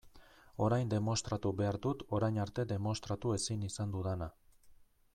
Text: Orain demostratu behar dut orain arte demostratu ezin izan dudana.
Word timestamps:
Orain 0.67 0.89
demostratu 0.93 1.51
behar 1.59 1.77
dut 1.85 2.03
orain 2.21 2.41
arte 2.47 2.67
demostratu 2.75 3.37
ezin 3.39 3.71
izan 3.73 3.97
dudana. 3.99 4.33